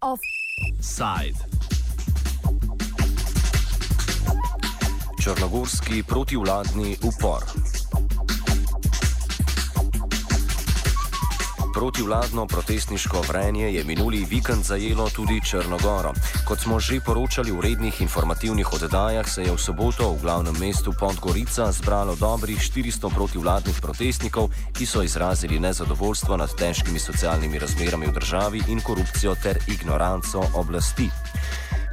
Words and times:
Offside. 0.00 1.36
Črnogorski 5.20 6.02
protivladni 6.02 6.96
upor. 7.02 7.44
Protivladno 11.76 12.46
protestniško 12.46 13.20
vrenje 13.28 13.72
je 13.72 13.84
minuli 13.84 14.24
vikend 14.30 14.64
zajelo 14.64 15.10
tudi 15.10 15.40
Črnogoro. 15.44 16.12
Kot 16.48 16.60
smo 16.60 16.80
že 16.80 17.00
poročali 17.04 17.52
v 17.52 17.60
rednih 17.60 18.00
informativnih 18.00 18.72
oddajah, 18.72 19.28
se 19.28 19.42
je 19.42 19.52
v 19.52 19.60
soboto 19.60 20.08
v 20.12 20.22
glavnem 20.22 20.56
mestu 20.60 20.96
Podgorica 20.96 21.68
zbralo 21.72 22.16
dobrih 22.16 22.56
400 22.56 23.12
protivladnih 23.14 23.76
protestnikov, 23.80 24.48
ki 24.72 24.86
so 24.86 25.02
izrazili 25.02 25.60
nezadovoljstvo 25.60 26.36
nad 26.36 26.48
težkimi 26.56 26.98
socialnimi 26.98 27.58
razmerami 27.58 28.06
v 28.06 28.12
državi 28.12 28.60
in 28.72 28.80
korupcijo 28.80 29.36
ter 29.36 29.60
ignoranco 29.68 30.48
oblasti. 30.56 31.12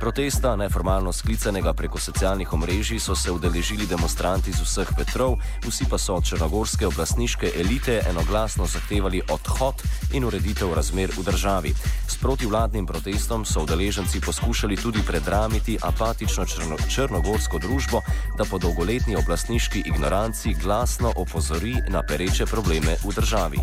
Protesta, 0.03 0.55
neformalno 0.55 1.13
sklicanega 1.13 1.71
preko 1.73 1.95
socialnih 1.99 2.53
omrežij, 2.53 2.99
so 2.99 3.15
se 3.15 3.31
udeležili 3.31 3.87
demonstranti 3.87 4.51
z 4.51 4.59
vseh 4.59 4.89
vetrov, 4.99 5.37
vsi 5.63 5.87
pa 5.87 5.95
so 5.95 6.17
od 6.19 6.27
črnogorske 6.27 6.83
oblastniške 6.87 7.53
elite 7.55 8.01
enoglasno 8.09 8.67
zahtevali 8.67 9.21
odhod 9.31 9.79
in 10.11 10.27
ureditev 10.27 10.73
razmer 10.75 11.07
v 11.15 11.23
državi. 11.23 11.71
S 12.07 12.19
protivladnim 12.19 12.83
protestom 12.85 13.47
so 13.47 13.63
udeleženci 13.63 14.19
poskušali 14.19 14.75
tudi 14.75 14.99
predramiti 15.07 15.79
apatično 15.79 16.45
črno 16.45 16.75
črnogorsko 16.83 17.63
družbo, 17.63 18.03
da 18.37 18.43
po 18.43 18.59
dolgoletni 18.59 19.15
oblastniški 19.15 19.87
ignoranci 19.87 20.53
glasno 20.59 21.15
opozori 21.15 21.79
na 21.87 22.03
pereče 22.03 22.45
probleme 22.45 22.99
v 23.07 23.15
državi. 23.15 23.59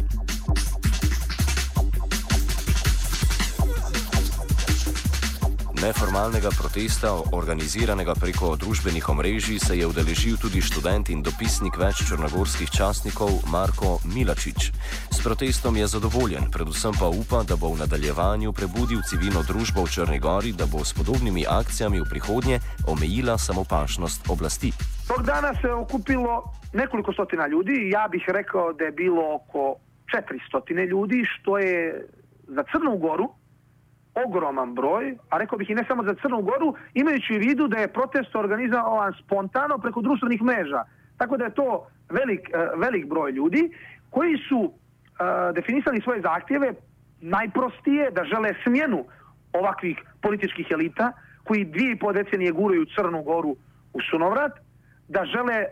Neformalnega 5.81 6.51
protesta, 6.53 7.09
organiziranega 7.33 8.13
preko 8.13 8.51
družbenih 8.61 9.09
omrežij, 9.09 9.57
se 9.65 9.79
je 9.79 9.87
udeležil 9.89 10.37
tudi 10.37 10.61
študent 10.61 11.09
in 11.09 11.23
dopisnik 11.25 11.79
več 11.81 12.03
črnogorskih 12.05 12.69
časnikov 12.69 13.49
Marko 13.49 13.97
Milačič. 14.05 14.77
S 15.09 15.23
protestom 15.25 15.81
je 15.81 15.89
zadovoljen, 15.89 16.51
predvsem 16.53 16.93
pa 17.01 17.09
upa, 17.09 17.41
da 17.49 17.57
bo 17.57 17.73
v 17.73 17.81
nadaljevanju 17.81 18.53
prebudil 18.53 19.01
civilno 19.09 19.41
družbo 19.41 19.89
v 19.89 19.93
Črni 19.97 20.21
Gori, 20.21 20.53
da 20.53 20.69
bo 20.69 20.85
s 20.85 20.93
podobnimi 20.93 21.49
akcijami 21.49 22.05
v 22.05 22.11
prihodnje 22.13 22.61
omejila 22.85 23.41
samopašnost 23.41 24.29
oblasti. 24.29 24.77
Tog 25.09 25.25
dana 25.25 25.57
se 25.65 25.73
okupilo 25.73 26.45
nekoliko 26.77 27.17
stotina 27.17 27.49
ljudi, 27.49 27.89
ja 27.89 28.05
bih 28.05 28.29
rekao 28.29 28.77
da 28.77 28.85
je 28.85 28.93
bilo 28.93 29.25
oko 29.41 29.81
400 30.13 30.93
ljudi, 30.93 31.25
što 31.25 31.57
je 31.57 32.05
za 32.53 32.63
Crnu 32.69 33.01
Goru 33.01 33.40
ogroman 34.15 34.75
broj, 34.75 35.17
a 35.31 35.39
rekao 35.39 35.59
bih 35.59 35.71
i 35.71 35.75
ne 35.75 35.85
samo 35.89 36.03
za 36.05 36.15
Crnu 36.23 36.43
Goru, 36.43 36.75
imajući 36.95 37.37
u 37.37 37.39
vidu 37.39 37.69
da 37.69 37.79
je 37.79 37.93
protest 37.93 38.35
organizovan 38.35 39.13
spontano 39.25 39.79
preko 39.79 40.01
društvenih 40.01 40.43
mreža. 40.43 40.85
Tako 41.17 41.37
da 41.37 41.45
je 41.45 41.55
to 41.55 41.87
velik, 42.11 42.51
e, 42.55 42.69
velik 42.77 43.07
broj 43.07 43.31
ljudi 43.31 43.71
koji 44.11 44.37
su 44.49 44.73
e, 44.73 45.53
definisali 45.53 46.01
svoje 46.01 46.21
zahtjeve 46.21 46.75
najprostije 47.21 48.11
da 48.11 48.25
žele 48.25 48.55
smjenu 48.65 49.05
ovakvih 49.53 49.99
političkih 50.23 50.67
elita 50.71 51.13
koji 51.45 51.65
dvije 51.65 51.93
i 51.93 51.99
pol 51.99 52.13
decenije 52.13 52.53
guraju 52.53 52.87
Crnu 52.95 53.23
Goru 53.23 53.57
u 53.93 54.01
sunovrat, 54.11 54.53
da 55.09 55.25
žele 55.25 55.65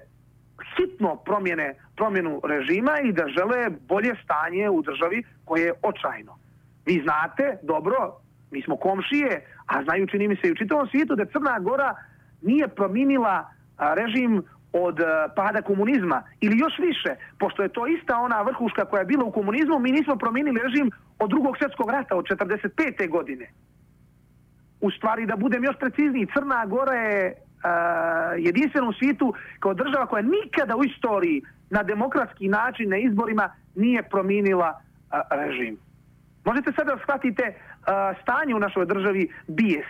hitno 0.76 1.16
promjene, 1.16 1.74
promjenu 1.96 2.40
režima 2.44 3.00
i 3.04 3.12
da 3.12 3.28
žele 3.28 3.70
bolje 3.88 4.14
stanje 4.24 4.70
u 4.70 4.82
državi 4.82 5.22
koje 5.44 5.62
je 5.62 5.72
očajno. 5.82 6.38
Vi 6.86 7.02
znate 7.02 7.58
dobro, 7.62 8.20
mi 8.50 8.62
smo 8.62 8.76
komšije, 8.76 9.44
a 9.66 9.82
znaju 9.82 10.06
čini 10.06 10.28
mi 10.28 10.36
se 10.36 10.48
i 10.48 10.52
u 10.52 10.54
čitavom 10.54 10.88
svijetu 10.88 11.16
da 11.16 11.24
Crna 11.24 11.58
Gora 11.58 11.94
nije 12.42 12.68
promijenila 12.68 13.50
režim 13.78 14.42
od 14.72 14.96
pada 15.36 15.62
komunizma 15.62 16.22
ili 16.40 16.58
još 16.58 16.78
više, 16.78 17.14
pošto 17.38 17.62
je 17.62 17.68
to 17.68 17.86
ista 17.86 18.18
ona 18.18 18.42
vrhuška 18.42 18.84
koja 18.84 19.00
je 19.00 19.06
bila 19.06 19.24
u 19.24 19.32
komunizmu, 19.32 19.78
mi 19.78 19.92
nismo 19.92 20.16
promijenili 20.16 20.60
režim 20.62 20.90
od 21.18 21.30
drugog 21.30 21.56
svjetskog 21.58 21.90
rata, 21.90 22.16
od 22.16 22.24
45. 22.24 23.08
godine. 23.10 23.50
U 24.80 24.90
stvari, 24.90 25.26
da 25.26 25.36
budem 25.36 25.64
još 25.64 25.76
precizniji, 25.78 26.26
Crna 26.34 26.66
Gora 26.66 26.92
je 26.92 27.34
jedinstvena 28.38 28.88
u 28.88 28.92
svijetu 28.92 29.34
kao 29.60 29.74
država 29.74 30.06
koja 30.06 30.22
nikada 30.22 30.76
u 30.76 30.84
istoriji 30.84 31.42
na 31.70 31.82
demokratski 31.82 32.48
način 32.48 32.90
na 32.90 32.96
izborima 32.96 33.50
nije 33.74 34.02
promijenila 34.02 34.80
režim. 35.30 35.87
Možete 36.44 36.72
sada 36.72 36.94
da 36.94 37.02
shvatite 37.02 37.54
stanje 38.22 38.54
u 38.54 38.58
našoj 38.58 38.86
državi 38.86 39.28
bijes 39.48 39.86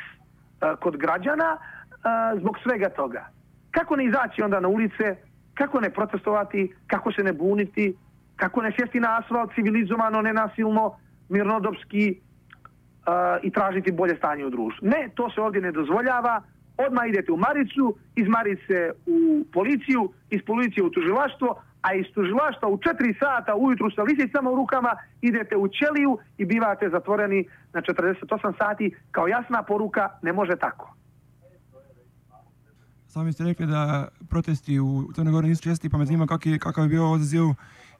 kod 0.81 0.97
građana 0.97 1.59
zbog 2.36 2.56
svega 2.62 2.88
toga. 2.88 3.28
Kako 3.70 3.97
ne 3.97 4.04
izaći 4.04 4.42
onda 4.42 4.60
na 4.60 4.69
ulice, 4.69 5.16
kako 5.54 5.81
ne 5.81 5.91
protestovati, 5.91 6.75
kako 6.87 7.12
se 7.12 7.22
ne 7.22 7.32
buniti, 7.32 7.97
kako 8.37 8.62
ne 8.62 8.72
sjesti 8.76 9.00
na 9.00 9.19
asfalt 9.19 9.54
civilizovano, 9.54 10.22
nenasilno, 10.22 10.97
mirnodopski 11.28 12.20
i 13.42 13.50
tražiti 13.50 13.92
bolje 13.92 14.16
stanje 14.16 14.47
u 14.47 14.50
društvu. 14.50 14.88
Ne, 14.88 15.08
to 15.14 15.31
se 15.31 15.41
ovdje 15.41 15.60
ne 15.60 15.72
dozvoljava. 15.72 16.42
Odmah 16.76 17.08
idete 17.08 17.32
u 17.32 17.37
Maricu, 17.37 17.97
iz 18.16 18.28
Marice 18.28 18.91
u 19.06 19.44
policiju, 19.53 20.12
iz 20.31 20.41
policije 20.47 20.84
u 20.84 20.91
tužilaštvo, 20.91 21.62
a 21.88 21.94
iz 21.94 22.06
tužilaštva 22.15 22.69
u 22.69 22.78
četiri 22.78 23.15
sata 23.22 23.54
ujutru 23.54 23.91
sa 23.91 24.03
lisicama 24.03 24.50
u 24.50 24.56
rukama 24.56 24.93
idete 25.21 25.56
u 25.56 25.69
ćeliju 25.69 26.19
i 26.38 26.44
bivate 26.44 26.88
zatvoreni 26.91 27.49
na 27.72 27.81
48 27.82 28.53
sati 28.59 28.94
kao 29.10 29.26
jasna 29.28 29.62
poruka 29.62 30.09
ne 30.22 30.32
može 30.32 30.56
tako. 30.56 30.94
Sami 33.06 33.32
ste 33.32 33.44
rekli 33.44 33.66
da 33.66 34.09
protesti 34.31 34.81
u 34.81 35.12
Crnoj 35.15 35.32
Gori 35.32 35.49
nisu 35.49 35.62
česti, 35.62 35.91
pa 35.91 35.99
me 35.99 36.04
zanima 36.04 36.26
kakav 36.60 36.84
je 36.84 36.88
bio 36.88 37.12
odziv 37.12 37.44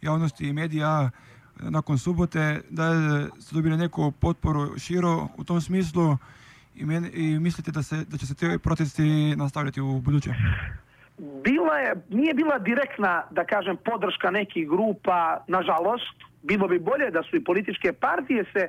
javnosti 0.03 0.49
i 0.49 0.53
medija 0.53 1.11
nakon 1.61 1.99
subote, 1.99 2.61
da 2.71 2.93
ste 3.41 3.55
dobili 3.55 3.77
neku 3.77 4.11
potporu 4.11 4.79
širo 4.79 5.29
u 5.37 5.45
tom 5.45 5.61
smislu 5.61 6.17
i, 6.75 6.83
i 7.13 7.39
mislite 7.39 7.71
da, 7.71 7.83
se, 7.83 8.05
da 8.05 8.17
će 8.17 8.27
se 8.27 8.35
te 8.35 8.59
protesti 8.59 9.37
nastavljati 9.37 9.81
u 9.81 10.01
buduće? 10.01 10.31
Bila 11.19 11.79
je, 11.79 11.95
nije 12.11 12.35
bila 12.35 12.59
direktna, 12.59 13.23
da 13.31 13.45
kažem, 13.45 13.77
podrška 13.77 14.31
nekih 14.31 14.69
grupa, 14.69 15.45
nažalost, 15.49 16.17
bilo 16.43 16.69
bi 16.69 16.79
bolje 16.79 17.11
da 17.11 17.23
su 17.23 17.37
i 17.37 17.45
političke 17.45 17.93
partije 17.93 18.45
se 18.53 18.61
e, 18.61 18.69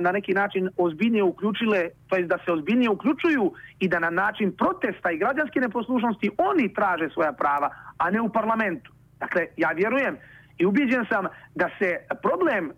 na 0.00 0.12
neki 0.12 0.34
način 0.34 0.68
ozbiljnije 0.76 1.22
uključile, 1.22 1.88
to 2.08 2.16
jest 2.16 2.28
da 2.28 2.38
se 2.44 2.52
ozbiljnije 2.52 2.90
uključuju 2.90 3.52
i 3.78 3.88
da 3.88 3.98
na 3.98 4.10
način 4.10 4.52
protesta 4.56 5.10
i 5.10 5.18
građanske 5.18 5.60
neposlušnosti 5.60 6.30
oni 6.38 6.74
traže 6.74 7.08
svoja 7.12 7.32
prava, 7.32 7.70
a 7.98 8.10
ne 8.10 8.20
u 8.20 8.28
parlamentu. 8.28 8.92
Dakle, 9.18 9.46
ja 9.56 9.70
vjerujem 9.70 10.16
i 10.58 10.66
ubiđen 10.66 11.06
sam 11.12 11.26
da 11.54 11.70
se 11.78 11.96
problem, 12.22 12.72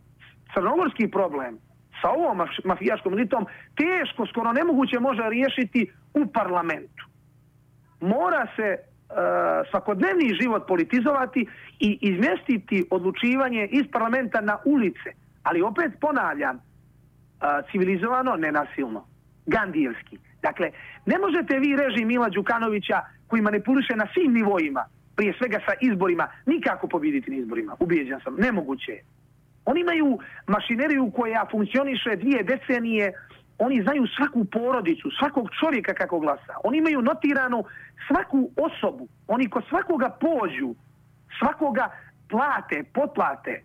crnogorski 0.54 1.10
problem, 1.10 1.58
sa 2.02 2.10
ovom 2.10 2.48
mafijaškom 2.64 3.12
elitom 3.12 3.46
teško, 3.76 4.26
skoro 4.26 4.52
nemoguće 4.52 5.00
može 5.00 5.22
riješiti 5.28 5.90
u 6.14 6.26
parlamentu 6.26 7.07
mora 8.00 8.46
se 8.56 8.62
e, 8.62 8.78
svakodnevni 9.70 10.34
život 10.40 10.66
politizovati 10.66 11.46
i 11.80 11.98
izmjestiti 12.00 12.86
odlučivanje 12.90 13.68
iz 13.70 13.84
parlamenta 13.92 14.40
na 14.40 14.58
ulice. 14.64 15.10
Ali 15.42 15.62
opet 15.62 15.92
ponavljam, 16.00 16.56
e, 16.56 16.60
civilizovano, 17.70 18.36
nenasilno, 18.36 19.04
gandijevski. 19.46 20.18
Dakle, 20.42 20.70
ne 21.06 21.18
možete 21.18 21.58
vi 21.58 21.76
režim 21.76 22.08
Mila 22.08 22.28
Đukanovića 22.28 23.00
koji 23.26 23.42
manipuliše 23.42 23.96
na 23.96 24.06
svim 24.14 24.32
nivoima, 24.32 24.84
prije 25.16 25.34
svega 25.38 25.58
sa 25.66 25.72
izborima, 25.80 26.28
nikako 26.46 26.88
pobjediti 26.88 27.30
na 27.30 27.36
izborima. 27.36 27.76
Ubijeđen 27.80 28.20
sam. 28.24 28.34
Nemoguće 28.38 28.92
je. 28.92 29.02
Oni 29.64 29.80
imaju 29.80 30.18
mašineriju 30.46 31.10
koja 31.16 31.46
funkcioniše 31.50 32.16
dvije 32.16 32.42
decenije, 32.42 33.12
oni 33.58 33.82
znaju 33.82 34.06
svaku 34.16 34.44
porodicu, 34.44 35.10
svakog 35.18 35.48
čovjeka 35.60 35.94
kako 35.94 36.18
glasa. 36.18 36.54
Oni 36.64 36.78
imaju 36.78 37.02
notiranu 37.02 37.64
svaku 38.06 38.50
osobu. 38.56 39.08
Oni 39.26 39.48
ko 39.48 39.62
svakoga 39.68 40.08
pođu, 40.20 40.74
svakoga 41.38 41.90
plate, 42.28 42.84
potplate, 42.94 43.62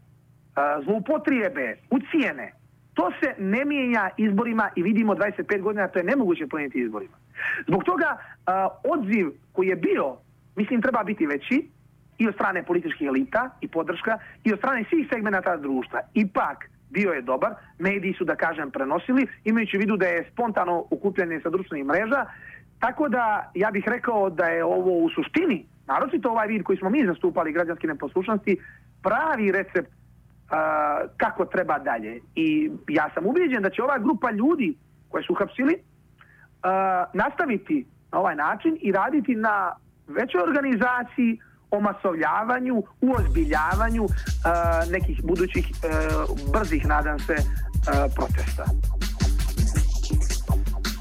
zloupotrijebe, 0.84 1.78
ucijene. 1.90 2.54
To 2.94 3.12
se 3.20 3.36
ne 3.38 3.66
mijenja 3.66 4.10
izborima 4.18 4.70
i 4.76 4.84
vidimo 4.84 5.16
25 5.16 5.62
godina, 5.62 5.88
to 5.88 6.00
je 6.00 6.06
nemoguće 6.06 6.48
promijeniti 6.48 6.80
izborima. 6.80 7.18
Zbog 7.68 7.84
toga 7.84 8.18
odziv 8.84 9.32
koji 9.52 9.68
je 9.68 9.76
bio, 9.76 10.16
mislim, 10.56 10.82
treba 10.82 11.04
biti 11.04 11.26
veći 11.26 11.70
i 12.18 12.28
od 12.28 12.34
strane 12.34 12.64
političkih 12.64 13.08
elita 13.08 13.50
i 13.62 13.68
podrška 13.68 14.18
i 14.44 14.54
od 14.54 14.60
strane 14.60 14.84
svih 14.90 15.08
segmenata 15.14 15.58
društva. 15.58 16.00
Ipak, 16.14 16.70
bio 16.94 17.12
je 17.12 17.22
dobar, 17.22 17.54
mediji 17.80 18.14
su 18.14 18.26
da 18.26 18.36
kažem 18.36 18.72
prenosili, 18.72 19.28
imajući 19.44 19.78
vidu 19.78 19.98
da 19.98 20.06
je 20.06 20.30
spontano 20.32 20.86
ukupljanje 20.90 21.40
sa 21.44 21.50
društvenih 21.50 21.86
mreža, 21.86 22.26
tako 22.80 23.10
da 23.10 23.52
ja 23.56 23.72
bih 23.72 23.84
rekao 23.88 24.30
da 24.30 24.46
je 24.46 24.64
ovo 24.64 24.98
u 24.98 25.10
suštini 25.10 25.66
naročito 25.88 26.30
ovaj 26.30 26.48
vid 26.48 26.64
koji 26.64 26.78
smo 26.78 26.90
mi 26.90 27.06
zastupali 27.06 27.54
građanske 27.54 27.88
neposlušnosti, 27.88 28.58
pravi 29.04 29.52
recept 29.52 29.92
kako 31.18 31.46
treba 31.46 31.80
dalje. 31.80 32.20
I 32.36 32.72
ja 32.88 33.10
sam 33.14 33.26
ubijeđen 33.26 33.64
da 33.64 33.70
će 33.70 33.84
ova 33.84 33.98
grupa 33.98 34.32
ljudi 34.32 34.76
koje 35.10 35.24
su 35.24 35.34
hapsili 35.34 35.76
nastaviti 37.14 37.86
na 38.12 38.20
ovaj 38.20 38.36
način 38.36 38.78
i 38.82 38.92
raditi 38.92 39.36
na 39.36 39.76
većoj 40.08 40.42
organizaciji, 40.42 41.40
omasovljavanju, 41.78 42.84
uozbiljavanju 43.02 44.08
nekih 44.92 45.24
budućih 45.24 45.66
brzih, 46.54 46.86
nadam 46.86 47.20
se, 47.20 47.36
protesta. 48.16 48.66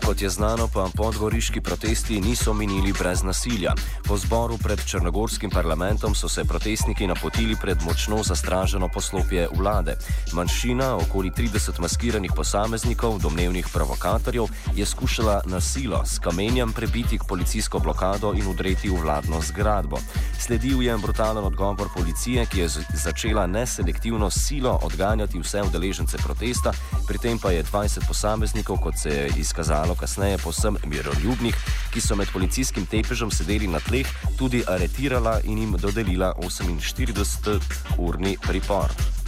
Kot 0.06 0.22
je 0.22 0.30
znano, 0.30 0.68
pa 0.68 0.88
podgoriški 0.96 1.60
protesti 1.60 2.20
niso 2.20 2.54
minili 2.54 2.92
brez 2.92 3.22
nasilja. 3.22 3.74
Po 4.08 4.16
zboru 4.16 4.58
pred 4.58 4.84
črnogorskim 4.86 5.50
parlamentom 5.50 6.14
so 6.14 6.28
se 6.28 6.44
protestniki 6.44 7.06
napotili 7.06 7.56
pred 7.60 7.82
močno 7.82 8.22
zastraženo 8.22 8.88
poslopje 8.88 9.48
vlade. 9.56 9.96
Manjšina, 10.32 10.96
okoli 10.96 11.30
30 11.30 11.80
maskiranih 11.80 12.32
posameznikov, 12.36 13.18
domnevnih 13.18 13.68
provokatorjev, 13.72 14.44
je 14.74 14.86
skušala 14.86 15.42
na 15.46 15.60
silo 15.60 16.02
s 16.06 16.18
kamenjem 16.18 16.72
prebiti 16.72 17.18
policijsko 17.28 17.78
blokado 17.78 18.32
in 18.34 18.46
udreti 18.46 18.88
v 18.88 19.00
vladno 19.02 19.40
zgradbo. 19.40 19.98
Sledil 20.38 20.82
je 20.82 20.98
brutalen 20.98 21.44
odgovor 21.44 21.88
policije, 21.94 22.46
ki 22.46 22.60
je 22.60 22.68
začela 22.94 23.46
neselektivno 23.46 24.30
silo 24.30 24.78
odganjati 24.82 25.38
vse 25.38 25.62
udeležence 25.62 26.18
protesta, 26.18 26.72
pri 27.06 27.18
tem 27.18 27.38
pa 27.38 27.50
je 27.50 27.64
20 27.64 28.08
posameznikov, 28.08 28.76
kot 28.76 28.98
se 28.98 29.08
je 29.10 29.30
izkazalo, 29.36 29.91
kasneje 29.94 30.38
posem 30.38 30.76
miroljubnih, 30.86 31.56
ki 31.92 32.00
so 32.00 32.16
med 32.16 32.28
policijskim 32.32 32.86
tepežem 32.86 33.30
sedeli 33.30 33.66
na 33.68 33.80
tleh, 33.80 34.06
tudi 34.38 34.64
aretirala 34.66 35.40
in 35.44 35.58
jim 35.58 35.76
dodelila 35.80 36.34
48-urni 36.42 38.36
pripor. 38.42 39.21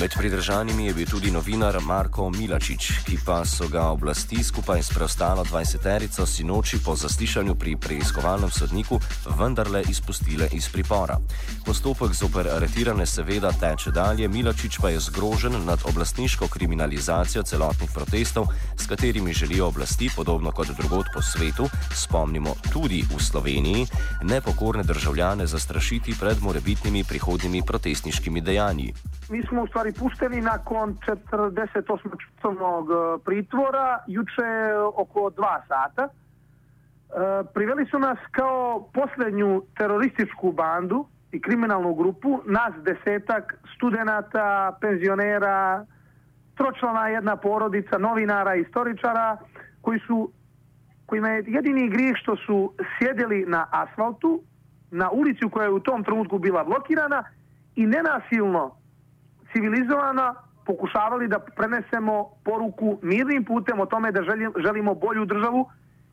Med 0.00 0.12
pridržanimi 0.18 0.86
je 0.86 0.94
bil 0.94 1.06
tudi 1.08 1.30
novinar 1.30 1.80
Marko 1.80 2.30
Milačič, 2.30 2.90
ki 3.06 3.16
pa 3.24 3.44
so 3.48 3.64
ga 3.68 3.86
oblasti 3.96 4.44
skupaj 4.44 4.82
s 4.82 4.92
preostalo 4.92 5.44
20-terico 5.44 6.26
sinoči 6.26 6.78
po 6.84 6.96
zaslišanju 6.96 7.54
pri 7.54 7.76
preiskovalnem 7.80 8.50
sodniku 8.50 9.00
vendarle 9.38 9.82
izpustile 9.88 10.48
iz 10.52 10.68
pripora. 10.68 11.16
Postopek 11.64 12.12
zoper 12.12 12.48
aretirane 12.48 13.06
seveda 13.06 13.52
teče 13.52 13.90
dalje, 13.90 14.28
Milačič 14.28 14.76
pa 14.82 14.92
je 14.92 15.00
zgrožen 15.00 15.64
nad 15.64 15.80
oblastniško 15.88 16.48
kriminalizacijo 16.48 17.42
celotnih 17.42 17.90
protestov, 17.94 18.52
s 18.76 18.86
katerimi 18.86 19.32
želijo 19.32 19.66
oblasti, 19.66 20.10
podobno 20.16 20.52
kot 20.52 20.76
drugod 20.76 21.06
po 21.14 21.22
svetu, 21.22 21.68
spomnimo 21.94 22.54
tudi 22.72 23.00
v 23.00 23.22
Sloveniji, 23.22 23.86
nepokorne 24.22 24.82
državljane 24.82 25.46
zastrašiti 25.46 26.14
pred 26.20 26.42
morebitnimi 26.42 27.04
prihodnimi 27.04 27.62
protestniškimi 27.62 28.40
dejanji. 28.40 28.92
Mi 29.30 29.42
smo 29.42 29.62
u 29.62 29.66
stvari 29.66 29.92
pušteni 29.92 30.40
nakon 30.40 30.96
48-časovnog 31.06 32.90
e, 32.90 33.18
pritvora, 33.24 33.98
juče 34.06 34.74
oko 34.94 35.30
dva 35.30 35.62
sata. 35.68 36.02
E, 36.02 36.08
priveli 37.54 37.86
su 37.86 37.98
nas 37.98 38.18
kao 38.30 38.88
posljednju 38.94 39.62
terorističku 39.76 40.52
bandu 40.52 41.06
i 41.32 41.40
kriminalnu 41.40 41.94
grupu, 41.94 42.40
nas 42.44 42.74
desetak 42.82 43.54
studenata, 43.76 44.76
penzionera, 44.80 45.86
tročlana 46.54 47.08
jedna 47.08 47.36
porodica, 47.36 47.98
novinara, 47.98 48.54
istoričara, 48.54 49.36
koji 49.80 50.00
su, 50.06 50.30
kojima 51.06 51.28
je 51.28 51.44
jedini 51.46 51.90
grijeh 51.90 52.16
što 52.16 52.36
su 52.36 52.72
sjedili 52.98 53.44
na 53.46 53.66
asfaltu, 53.70 54.42
na 54.90 55.10
ulici 55.10 55.50
koja 55.52 55.64
je 55.64 55.70
u 55.70 55.80
tom 55.80 56.04
trenutku 56.04 56.38
bila 56.38 56.64
blokirana 56.64 57.24
i 57.76 57.86
nenasilno 57.86 58.75
civilizovana 59.56 60.34
pokušavali 60.66 61.28
da 61.28 61.38
prenesemo 61.38 62.30
poruku 62.44 62.98
mirnim 63.02 63.44
putem 63.44 63.80
o 63.80 63.86
tome 63.86 64.12
da 64.12 64.20
želimo 64.66 64.94
bolju 64.94 65.24
državu 65.24 65.70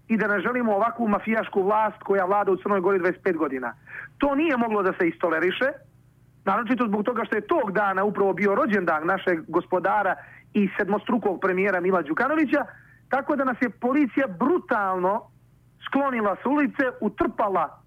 i 0.08 0.18
da 0.18 0.28
ne 0.28 0.40
želimo 0.40 0.76
ovakvu 0.76 1.08
mafijašku 1.08 1.64
vlast 1.64 2.04
koja 2.04 2.26
vlada 2.26 2.52
u 2.52 2.58
Crnoj 2.58 2.80
Gori 2.80 3.00
25 3.00 3.38
godina. 3.38 3.74
To 4.18 4.36
nije 4.36 4.58
moglo 4.58 4.84
da 4.84 4.94
se 5.00 5.08
istoleriše, 5.08 5.68
naročito 6.46 6.88
zbog 6.88 7.04
toga 7.04 7.26
što 7.26 7.36
je 7.36 7.48
tog 7.48 7.72
dana 7.72 8.04
upravo 8.04 8.34
bio 8.34 8.56
rođendan 8.56 9.08
našeg 9.08 9.40
gospodara 9.48 10.16
i 10.54 10.70
sedmostrukog 10.78 11.42
premijera 11.42 11.82
Mila 11.82 12.02
Đukanovića, 12.02 12.66
tako 13.10 13.36
da 13.36 13.44
nas 13.44 13.58
je 13.62 13.70
policija 13.70 14.28
brutalno 14.28 15.22
sklonila 15.86 16.36
s 16.44 16.46
ulice, 16.46 16.84
utrpala 17.02 17.84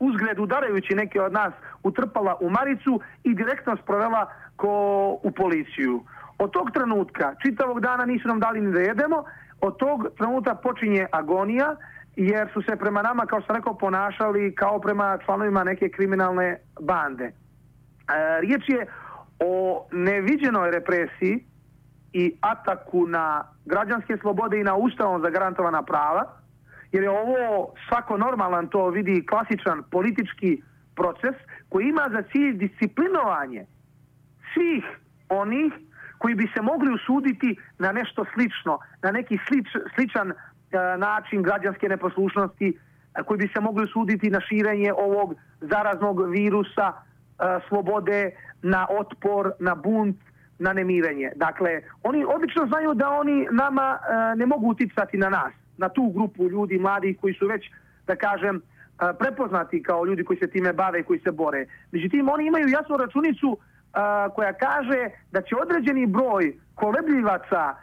uzgled 0.00 0.38
udarajući 0.38 0.94
neke 0.94 1.20
od 1.20 1.32
nas, 1.32 1.52
utrpala 1.82 2.36
u 2.40 2.50
Maricu 2.50 3.00
i 3.24 3.34
direktno 3.34 3.76
sprovela 3.82 4.32
ko 4.60 4.74
u 5.22 5.30
policiju. 5.30 6.04
Od 6.38 6.50
tog 6.50 6.70
trenutka, 6.70 7.34
čitavog 7.42 7.80
dana 7.80 8.04
nisu 8.04 8.28
nam 8.28 8.40
dali 8.40 8.60
ni 8.60 8.72
da 8.72 8.80
jedemo, 8.80 9.24
od 9.60 9.76
tog 9.76 10.06
trenutka 10.16 10.54
počinje 10.54 11.06
agonija, 11.12 11.76
jer 12.16 12.48
su 12.52 12.62
se 12.62 12.76
prema 12.76 13.02
nama, 13.02 13.26
kao 13.26 13.42
sam 13.42 13.56
rekao, 13.56 13.78
ponašali 13.78 14.54
kao 14.54 14.80
prema 14.80 15.18
članovima 15.24 15.64
neke 15.64 15.88
kriminalne 15.88 16.60
bande. 16.80 17.24
E, 17.24 17.32
riječ 18.40 18.68
je 18.68 18.86
o 19.38 19.86
neviđenoj 19.92 20.70
represiji 20.70 21.44
i 22.12 22.32
ataku 22.40 23.06
na 23.06 23.44
građanske 23.64 24.16
slobode 24.20 24.60
i 24.60 24.64
na 24.64 24.74
ustavom 24.76 25.22
zagarantovana 25.22 25.82
prava, 25.82 26.24
jer 26.92 27.02
je 27.02 27.10
ovo 27.10 27.74
svako 27.88 28.16
normalan 28.16 28.68
to 28.68 28.88
vidi 28.88 29.26
klasičan 29.26 29.82
politički 29.90 30.62
proces 30.96 31.36
koji 31.68 31.84
ima 31.88 32.08
za 32.12 32.22
cilj 32.32 32.52
disciplinovanje 32.52 33.66
svih 34.54 34.84
onih 35.28 35.72
koji 36.20 36.34
bi 36.34 36.48
se 36.54 36.62
mogli 36.62 36.94
usuditi 36.94 37.56
na 37.78 37.92
nešto 37.92 38.24
slično, 38.34 38.78
na 39.02 39.10
neki 39.10 39.38
sličan 39.94 40.30
e, 40.30 40.34
način 40.98 41.42
građanske 41.42 41.88
neposlušnosti, 41.88 42.68
e, 43.14 43.22
koji 43.22 43.38
bi 43.38 43.48
se 43.54 43.60
mogli 43.60 43.84
usuditi 43.84 44.30
na 44.30 44.40
širenje 44.40 44.92
ovog 44.92 45.34
zaraznog 45.60 46.30
virusa, 46.30 46.92
e, 46.92 46.94
slobode, 47.68 48.30
na 48.62 48.86
otpor, 49.00 49.52
na 49.60 49.74
bunt, 49.74 50.16
na 50.58 50.72
nemirenje. 50.72 51.32
Dakle, 51.36 51.82
oni 52.02 52.24
obično 52.24 52.66
znaju 52.66 52.94
da 52.94 53.10
oni 53.10 53.46
nama 53.50 53.98
ne 54.36 54.46
mogu 54.46 54.68
uticati 54.68 55.18
na 55.18 55.28
nas, 55.28 55.52
na 55.78 55.88
tu 55.88 56.12
grupu 56.16 56.48
ljudi 56.48 56.78
mladih 56.78 57.16
koji 57.20 57.34
su 57.34 57.46
već, 57.46 57.70
da 58.06 58.16
kažem, 58.16 58.62
prepoznati 59.18 59.82
kao 59.82 60.04
ljudi 60.04 60.24
koji 60.24 60.38
se 60.38 60.46
time 60.46 60.72
bave 60.72 61.00
i 61.00 61.02
koji 61.02 61.20
se 61.20 61.30
bore. 61.30 61.66
Međutim, 61.92 62.28
oni 62.28 62.46
imaju 62.46 62.68
jasnu 62.68 62.96
računicu 62.96 63.58
koja 64.34 64.52
kaže 64.52 65.10
da 65.32 65.42
će 65.42 65.56
određeni 65.62 66.06
broj 66.06 66.54
kolebljivaca 66.74 67.74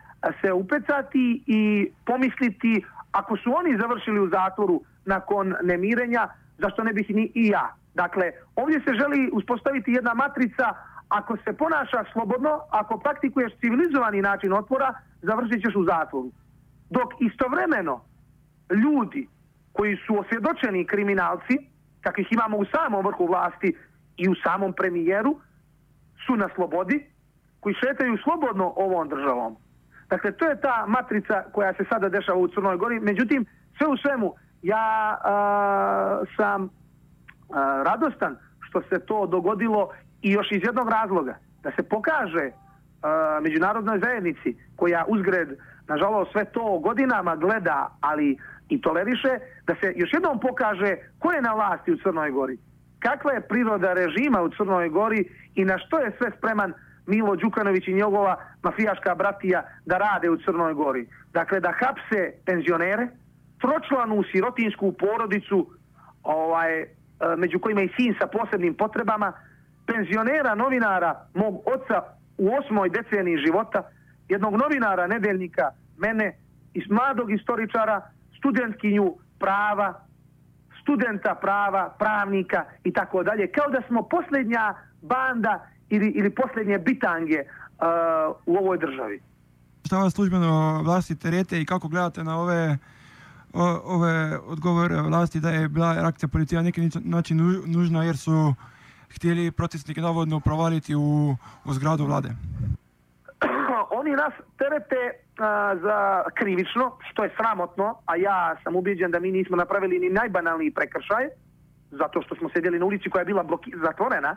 se 0.42 0.54
upecati 0.54 1.44
i 1.48 1.92
pomisliti 2.06 2.86
ako 3.12 3.38
su 3.38 3.54
oni 3.56 3.78
završili 3.82 4.20
u 4.20 4.30
zatvoru 4.30 4.82
nakon 5.06 5.56
nemirenja, 5.64 6.28
zašto 6.58 6.84
ne 6.84 6.94
bih 6.94 7.10
ni 7.10 7.32
i 7.36 7.48
ja. 7.48 7.76
Dakle, 7.94 8.32
ovdje 8.56 8.80
se 8.80 8.94
želi 8.94 9.30
uspostaviti 9.34 9.92
jedna 9.92 10.14
matrica 10.14 10.74
ako 11.10 11.38
se 11.38 11.54
ponaša 11.54 12.04
slobodno, 12.14 12.60
ako 12.70 12.98
praktikuješ 12.98 13.52
civilizovani 13.60 14.22
način 14.22 14.54
otpora, 14.54 14.94
završit 15.22 15.62
ćeš 15.62 15.76
u 15.76 15.84
zatvoru. 15.84 16.32
Dok 16.90 17.10
istovremeno 17.20 18.02
ljudi 18.70 19.28
koji 19.74 19.98
su 20.08 20.20
osvjedočeni 20.20 20.86
kriminalci, 20.86 21.58
kakvih 22.02 22.28
imamo 22.32 22.58
u 22.58 22.66
samom 22.66 23.06
vrhu 23.06 23.26
vlasti 23.26 23.76
i 24.18 24.30
u 24.30 24.36
samom 24.44 24.74
premijeru, 24.74 25.40
su 26.26 26.36
na 26.36 26.50
slobodi, 26.56 27.06
koji 27.60 27.76
šetaju 27.76 28.18
slobodno 28.24 28.74
ovom 28.76 29.10
državom. 29.10 29.56
Dakle, 30.10 30.32
to 30.32 30.46
je 30.46 30.62
ta 30.62 30.86
matrica 30.88 31.44
koja 31.52 31.74
se 31.74 31.86
sada 31.90 32.10
dešava 32.10 32.38
u 32.38 32.48
Crnoj 32.48 32.78
Gori. 32.78 33.00
Međutim, 33.00 33.46
sve 33.78 33.88
u 33.88 33.98
svemu, 33.98 34.34
ja 34.62 35.18
sam 36.38 36.70
radostan 37.86 38.38
što 38.60 38.82
se 38.82 39.06
to 39.06 39.26
dogodilo 39.26 39.90
i 40.22 40.32
još 40.32 40.52
iz 40.52 40.62
jednog 40.64 40.90
razloga. 40.90 41.38
Da 41.64 41.72
se 41.72 41.84
pokaže 41.84 42.52
međunarodnoj 43.42 44.00
zajednici 44.00 44.56
koja 44.76 45.06
uzgred, 45.08 45.50
nažalost, 45.88 46.32
sve 46.32 46.46
to 46.46 46.80
godinama 46.80 47.36
gleda, 47.36 47.98
ali 48.02 48.38
i 48.70 48.82
toleriše, 48.82 49.40
da 49.68 49.76
se 49.76 49.94
još 49.96 50.14
jednom 50.14 50.40
pokaže 50.40 50.96
ko 51.20 51.32
je 51.32 51.42
na 51.42 51.54
vlasti 51.54 51.92
u 51.92 51.98
Crnoj 51.98 52.32
Gori 52.32 52.58
kakva 53.00 53.34
je 53.34 53.48
priroda 53.48 53.94
režima 53.94 54.42
u 54.42 54.50
Crnoj 54.50 54.90
Gori 54.90 55.30
i 55.56 55.66
na 55.66 55.78
što 55.78 56.00
je 56.00 56.12
sve 56.18 56.32
spreman 56.38 56.74
Milo 57.08 57.36
Đukanović 57.36 57.88
i 57.88 57.94
njegova 57.94 58.36
mafijaška 58.64 59.16
bratija 59.16 59.64
da 59.86 59.98
rade 59.98 60.30
u 60.30 60.38
Crnoj 60.38 60.74
Gori. 60.74 61.08
Dakle, 61.34 61.60
da 61.60 61.72
hapse 61.72 62.34
penzionere, 62.46 63.08
tročlanu 63.62 64.24
sirotinsku 64.32 64.92
porodicu, 64.92 65.68
ovaj, 66.24 66.82
e, 66.82 66.88
među 67.38 67.60
kojima 67.60 67.82
i 67.82 67.90
sin 67.98 68.16
sa 68.20 68.28
posebnim 68.28 68.74
potrebama, 68.74 69.34
penzionera, 69.86 70.56
novinara, 70.56 71.26
mog 71.34 71.62
oca 71.66 72.04
u 72.38 72.50
osmoj 72.56 72.90
deceniji 72.90 73.38
života, 73.38 73.90
jednog 74.30 74.56
novinara, 74.56 75.08
nedeljnika, 75.08 75.72
mene 75.98 76.38
iz 76.74 76.84
mladog 76.90 77.32
istoričara, 77.32 78.02
studentkinju 78.38 79.16
prava, 79.40 80.07
studenta 80.88 81.36
prava, 81.36 81.96
pravnika 82.00 82.66
i 82.84 82.92
tako 82.94 83.24
dalje. 83.24 83.52
Kao 83.52 83.68
da 83.72 83.82
smo 83.88 84.04
posljednja 84.04 84.74
banda 85.02 85.68
ili, 85.90 86.08
ili 86.08 86.30
posljednje 86.30 86.78
bitange 86.78 87.40
uh, 87.44 88.36
u 88.46 88.58
ovoj 88.58 88.78
državi. 88.78 89.22
Šta 89.86 89.98
vas 89.98 90.14
službeno 90.14 90.82
vlasti 90.84 91.16
terete 91.16 91.62
i 91.62 91.66
kako 91.66 91.88
gledate 91.88 92.24
na 92.24 92.40
ove, 92.40 92.78
o, 93.54 93.82
ove 93.86 94.38
odgovore 94.38 95.02
vlasti 95.02 95.40
da 95.40 95.50
je 95.50 95.70
bila 95.70 95.94
reakcija 95.94 96.30
policije 96.30 96.58
na 96.58 96.64
neki 96.64 96.90
način 97.04 97.64
nužna 97.66 98.04
jer 98.04 98.18
su 98.18 98.54
htjeli 99.16 99.52
protestnike 99.52 100.02
navodno 100.02 100.40
provaliti 100.40 100.96
u, 100.96 101.36
u 101.66 101.74
zgradu 101.74 102.06
vlade? 102.06 102.30
Oni 104.00 104.12
nas 104.12 104.34
terete 104.58 105.02
za 105.82 106.24
krivično, 106.34 106.98
što 107.12 107.24
je 107.24 107.34
sramotno, 107.38 108.02
a 108.06 108.16
ja 108.16 108.56
sam 108.64 108.76
ubiđen 108.76 109.12
da 109.12 109.20
mi 109.20 109.32
nismo 109.32 109.58
napravili 109.58 110.00
ni 110.00 110.10
najbanalniji 110.10 110.72
prekršaj, 110.72 111.28
zato 111.92 112.22
što 112.22 112.36
smo 112.36 112.50
sjedili 112.50 112.80
na 112.80 112.86
ulici 112.86 113.10
koja 113.10 113.22
je 113.22 113.26
bila 113.26 113.44
bloki, 113.44 113.72
zatvorena, 113.84 114.36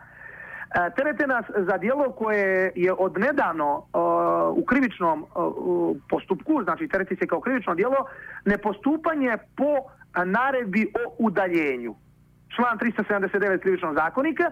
terete 0.96 1.26
nas 1.26 1.44
za 1.56 1.78
dijelo 1.78 2.12
koje 2.12 2.72
je 2.74 2.92
odnedavno 2.92 3.86
a, 3.92 4.52
u 4.56 4.64
krivičnom 4.64 5.26
postupku, 6.08 6.62
znači 6.64 6.88
tereti 6.88 7.16
se 7.16 7.26
kao 7.26 7.40
krivično 7.40 7.74
dijelo, 7.74 8.06
nepostupanje 8.44 9.36
po 9.56 9.72
naredbi 10.24 10.92
o 11.04 11.14
udaljenju. 11.18 11.94
Član 12.56 12.78
379 12.78 13.58
krivičnog 13.58 13.94
zakonika, 13.94 14.50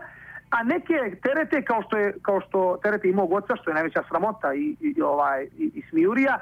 a 0.50 0.62
neke 0.62 1.16
terete 1.22 1.62
kao 1.62 1.82
što 1.82 1.96
je 1.96 2.14
kao 2.22 2.40
što 2.40 2.78
terete 2.82 3.08
i 3.08 3.12
mog 3.12 3.32
oca 3.32 3.56
što 3.56 3.70
je 3.70 3.74
najveća 3.74 4.02
sramota 4.08 4.54
i, 4.54 4.76
i 4.80 5.02
ovaj 5.02 5.44
i, 5.44 5.70
i 5.74 5.82
smijurija 5.90 6.38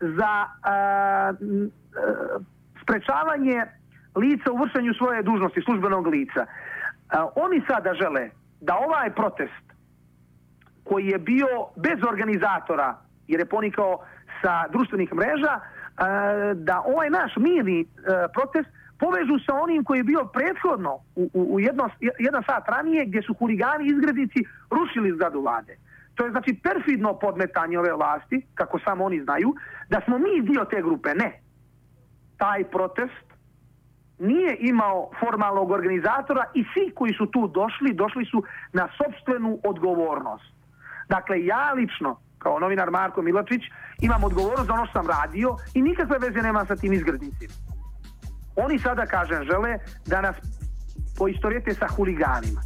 za 0.00 0.28
a, 0.28 0.48
a, 0.62 1.32
sprečavanje 2.82 3.64
lica 4.16 4.52
u 4.52 4.56
vršenju 4.56 4.94
svoje 4.94 5.22
dužnosti 5.22 5.60
službenog 5.60 6.06
lica. 6.06 6.46
A, 7.08 7.28
oni 7.36 7.62
sada 7.68 7.94
žele 7.94 8.30
da 8.60 8.76
ovaj 8.76 9.10
protest 9.10 9.64
koji 10.84 11.06
je 11.06 11.18
bio 11.18 11.48
bez 11.76 11.98
organizatora 12.08 12.96
jer 13.28 13.40
je 13.40 13.46
ponikao 13.46 13.98
sa 14.42 14.68
društvenih 14.68 15.14
mreža 15.14 15.60
da 16.54 16.82
ovaj 16.86 17.10
naš 17.10 17.36
mirni 17.36 17.86
protest 18.34 18.70
povežu 19.00 19.38
sa 19.46 19.54
onim 19.54 19.84
koji 19.84 19.98
je 19.98 20.10
bio 20.12 20.24
prethodno 20.24 20.94
u, 21.16 21.30
u, 21.34 21.54
u 21.54 21.60
jedno, 21.60 21.90
jedan 22.18 22.42
sat 22.42 22.68
ranije 22.68 23.04
gdje 23.06 23.22
su 23.22 23.34
huligani 23.34 23.86
izgrednici 23.86 24.40
rušili 24.70 25.12
zgradu 25.12 25.40
vlade. 25.40 25.76
To 26.14 26.24
je 26.24 26.30
znači 26.30 26.60
perfidno 26.62 27.18
podmetanje 27.18 27.78
ove 27.78 27.92
vlasti, 27.92 28.46
kako 28.54 28.78
samo 28.78 29.04
oni 29.04 29.20
znaju, 29.20 29.54
da 29.88 30.00
smo 30.04 30.18
mi 30.18 30.42
dio 30.42 30.64
te 30.64 30.82
grupe. 30.82 31.14
Ne. 31.14 31.40
Taj 32.36 32.64
protest 32.64 33.26
nije 34.18 34.56
imao 34.60 35.10
formalnog 35.20 35.70
organizatora 35.70 36.44
i 36.54 36.64
svi 36.72 36.90
koji 36.94 37.12
su 37.14 37.26
tu 37.26 37.48
došli, 37.48 37.94
došli 37.94 38.24
su 38.24 38.42
na 38.72 38.88
sobstvenu 38.98 39.58
odgovornost. 39.64 40.52
Dakle, 41.08 41.44
ja 41.44 41.72
lično, 41.72 42.20
kao 42.38 42.58
novinar 42.58 42.90
Marko 42.90 43.22
Miločić, 43.22 43.62
imam 44.00 44.24
odgovornost 44.24 44.66
za 44.66 44.72
ono 44.72 44.86
što 44.86 44.92
sam 44.92 45.06
radio 45.06 45.56
i 45.74 45.82
nikakve 45.82 46.18
veze 46.18 46.42
nema 46.42 46.64
sa 46.64 46.76
tim 46.76 46.92
izgrednicima. 46.92 47.79
Oni 48.64 48.78
sada, 48.78 49.06
kažem, 49.06 49.44
žele 49.44 49.78
da 50.06 50.20
nas 50.20 50.36
poistorijete 51.18 51.74
sa 51.74 51.88
huliganima. 51.88 52.60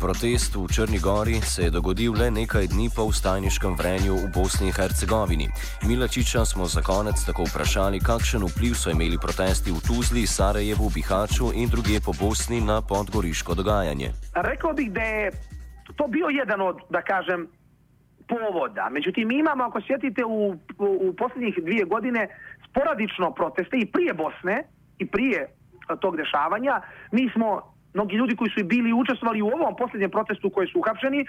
Protest 0.00 0.54
v 0.54 0.66
Črni 0.74 0.98
Gori 0.98 1.40
se 1.42 1.62
je 1.62 1.70
dogodil 1.70 2.14
le 2.14 2.30
nekaj 2.30 2.66
dni 2.66 2.86
po 2.96 3.10
vstajniškem 3.10 3.74
vrenju 3.74 4.14
v 4.14 4.30
Bosni 4.34 4.66
in 4.66 4.72
Hercegovini. 4.72 5.48
Milačiča 5.82 6.44
smo 6.44 6.66
za 6.66 6.82
konec 6.82 7.18
tako 7.26 7.44
vprašali, 7.50 7.98
kakšen 8.00 8.46
vpliv 8.46 8.74
so 8.78 8.90
imeli 8.90 9.18
protesti 9.18 9.74
v 9.74 9.82
Tuzli, 9.82 10.26
Sarajevu, 10.26 10.90
Bihaču 10.94 11.50
in 11.54 11.68
druge 11.68 11.98
po 12.00 12.14
Bosni 12.14 12.60
na 12.60 12.82
podgoriško 12.82 13.54
dogajanje. 13.54 14.12
Rekao 14.34 14.72
bih 14.72 14.92
da 14.92 15.02
je 15.02 15.30
to 15.96 16.06
bio 16.06 16.28
jedan 16.30 16.60
od, 16.60 16.76
da 16.90 17.02
kažem, 17.02 17.48
povoda. 18.28 18.88
Međutim, 18.90 19.30
imamo, 19.30 19.64
ako 19.64 19.80
sjetite, 19.80 20.24
u, 20.24 20.56
u 20.78 21.12
posljednjih 21.18 21.58
dvije 21.62 21.84
godine 21.84 22.28
sporadično 22.70 23.30
proteste 23.30 23.76
i 23.78 23.86
prije 23.86 24.14
Bosne 24.14 24.62
i 24.98 25.06
prije 25.06 25.46
tog 26.00 26.16
dešavanja. 26.16 26.80
Mi 27.12 27.30
smo, 27.34 27.62
mnogi 27.94 28.16
ljudi 28.16 28.36
koji 28.36 28.50
su 28.50 28.64
bili 28.64 28.92
učestvovali 28.92 29.42
u 29.42 29.46
ovom 29.46 29.76
posljednjem 29.76 30.10
protestu 30.10 30.50
koji 30.50 30.68
su 30.68 30.78
uhapšeni, 30.78 31.26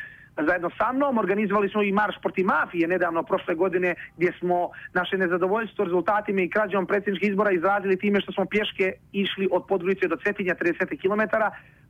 zajedno 0.48 0.70
sa 0.78 0.92
mnom 0.92 1.18
organizovali 1.18 1.70
smo 1.70 1.82
i 1.84 1.92
marš 1.92 2.16
protiv 2.22 2.46
mafije 2.46 2.88
nedavno 2.88 3.24
prošle 3.24 3.56
godine 3.56 3.96
gdje 4.18 4.34
smo 4.40 4.70
naše 4.94 5.18
nezadovoljstvo 5.18 5.86
rezultatima 5.86 6.42
i 6.42 6.50
krađom 6.50 6.86
predsjedničkih 6.86 7.30
izbora 7.30 7.52
izrazili 7.52 8.00
time 8.00 8.22
što 8.22 8.32
smo 8.32 8.46
pješke 8.46 8.94
išli 9.12 9.48
od 9.52 9.64
Podgorice 9.68 10.08
do 10.08 10.18
Cetinja 10.24 10.56
30 10.56 11.02
km, 11.02 11.22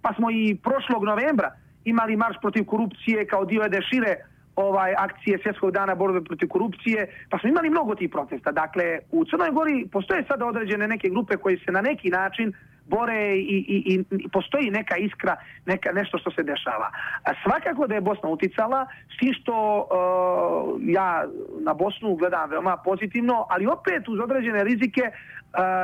pa 0.01 0.13
smo 0.13 0.31
i 0.31 0.57
prošlog 0.63 1.03
novembra 1.03 1.51
imali 1.85 2.15
marš 2.15 2.37
protiv 2.41 2.65
korupcije 2.65 3.27
kao 3.27 3.45
dio 3.45 3.61
jedne 3.61 3.81
šire 3.81 4.15
ovaj 4.59 4.93
akcije 4.97 5.39
Svjetskog 5.43 5.71
dana 5.71 5.95
borbe 5.95 6.21
protiv 6.21 6.47
korupcije, 6.47 7.07
pa 7.29 7.39
smo 7.39 7.49
imali 7.49 7.69
mnogo 7.69 7.95
tih 7.95 8.09
protesta. 8.09 8.51
Dakle, 8.51 8.99
u 9.11 9.25
Crnoj 9.25 9.51
Gori 9.51 9.87
postoje 9.91 10.25
sada 10.27 10.45
određene 10.45 10.87
neke 10.87 11.09
grupe 11.09 11.37
koji 11.37 11.57
se 11.57 11.71
na 11.71 11.81
neki 11.81 12.09
način 12.09 12.53
bore 12.89 13.37
i, 13.37 13.57
i, 13.75 14.03
i 14.11 14.27
postoji 14.29 14.71
neka 14.71 14.95
iskra, 14.97 15.35
neka, 15.65 15.91
nešto 15.91 16.17
što 16.17 16.31
se 16.31 16.43
dešava. 16.43 16.91
A 17.23 17.31
svakako 17.43 17.87
da 17.87 17.95
je 17.95 18.01
Bosna 18.01 18.29
uticala, 18.29 18.85
s 19.15 19.17
tim 19.19 19.33
što 19.33 19.55
uh, 19.77 20.81
ja 20.83 21.25
na 21.59 21.73
Bosnu 21.73 22.15
gledam 22.15 22.49
veoma 22.49 22.77
pozitivno, 22.77 23.45
ali 23.49 23.67
opet 23.67 24.07
uz 24.07 24.19
određene 24.19 24.63
rizike, 24.63 25.01
uh, 25.01 25.13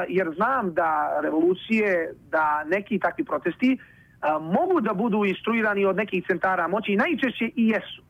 jer 0.08 0.28
znam 0.36 0.74
da 0.74 1.20
revolucije, 1.24 2.14
da 2.32 2.64
neki 2.64 3.00
takvi 3.00 3.24
protesti 3.24 3.78
uh, 3.78 4.42
mogu 4.42 4.82
da 4.82 4.94
budu 4.94 5.26
instruirani 5.26 5.86
od 5.86 5.96
nekih 5.96 6.24
centara 6.28 6.68
moći 6.68 6.92
i 6.92 6.98
najčešće 6.98 7.46
i 7.56 7.68
jesu. 7.68 8.05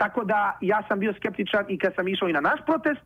Tako 0.00 0.24
da 0.24 0.58
ja 0.60 0.82
sam 0.88 0.98
bio 0.98 1.12
skeptičan 1.12 1.64
i 1.68 1.78
kad 1.78 1.94
sam 1.94 2.08
išao 2.08 2.28
i 2.28 2.32
na 2.32 2.40
naš 2.40 2.60
protest 2.66 3.00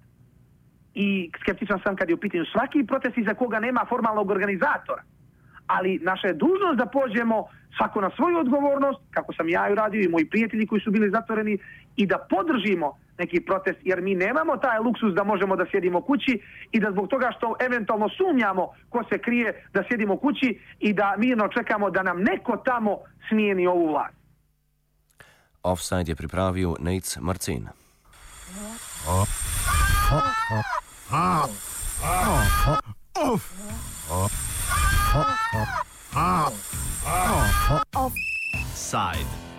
i 0.94 1.30
skeptičan 1.42 1.80
sam 1.84 1.96
kad 1.96 2.08
je 2.08 2.14
u 2.14 2.22
pitanju 2.24 2.44
svaki 2.52 2.86
protest 2.86 3.18
iza 3.18 3.34
koga 3.34 3.60
nema 3.60 3.86
formalnog 3.88 4.30
organizatora. 4.30 5.02
Ali 5.66 5.98
naša 6.02 6.26
je 6.26 6.34
dužnost 6.34 6.78
da 6.78 6.86
pođemo 6.86 7.46
svako 7.76 8.00
na 8.00 8.10
svoju 8.16 8.38
odgovornost, 8.38 9.00
kako 9.10 9.32
sam 9.32 9.48
ja 9.48 9.68
i 9.68 9.74
radio 9.74 10.00
i 10.02 10.08
moji 10.08 10.30
prijatelji 10.30 10.66
koji 10.66 10.80
su 10.80 10.90
bili 10.90 11.10
zatvoreni, 11.10 11.58
i 11.96 12.06
da 12.06 12.18
podržimo 12.30 12.98
neki 13.18 13.40
protest, 13.40 13.78
jer 13.82 14.02
mi 14.02 14.14
nemamo 14.14 14.56
taj 14.56 14.78
luksus 14.78 15.14
da 15.14 15.24
možemo 15.24 15.56
da 15.56 15.66
sjedimo 15.70 16.00
kući 16.00 16.40
i 16.72 16.80
da 16.80 16.90
zbog 16.90 17.08
toga 17.08 17.30
što 17.36 17.56
eventualno 17.60 18.08
sumnjamo 18.08 18.72
ko 18.88 19.04
se 19.12 19.18
krije 19.18 19.64
da 19.72 19.84
sjedimo 19.88 20.16
kući 20.16 20.58
i 20.80 20.92
da 20.92 21.14
mirno 21.18 21.48
čekamo 21.48 21.90
da 21.90 22.02
nam 22.02 22.22
neko 22.22 22.56
tamo 22.56 22.98
smijeni 23.28 23.66
ovu 23.66 23.86
vlast. 23.88 24.23
Offside 25.64 26.09
je 26.09 26.16
pripravil 26.16 26.76
Nec 26.80 27.16
Marcin. 27.21 27.68
Offside. 38.75 39.44